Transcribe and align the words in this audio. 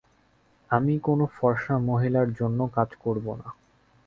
আমি 0.71 0.93
কোনো 0.99 1.25
ফর্সা 1.35 1.75
মহিলার 1.89 2.27
জন্যও 2.33 2.67
কাজ 2.77 2.89
করবো 3.03 3.31
না। 3.35 3.47